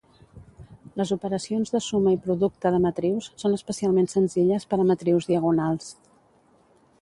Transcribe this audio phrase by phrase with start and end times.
[1.01, 5.93] Les operacions de suma i producte de matrius són especialment senzilles per a matrius diagonals.